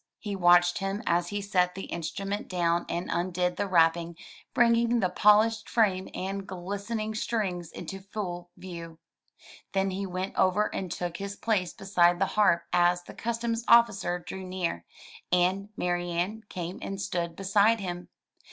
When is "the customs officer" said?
13.03-14.17